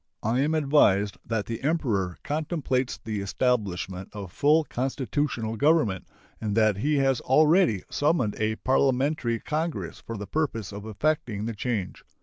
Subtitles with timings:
[0.23, 6.07] I am advised that the Emperor contemplates the establishment of full constitutional government,
[6.41, 11.53] and that he has already summoned a parliamentary congress for the purpose of effecting the
[11.53, 12.03] change.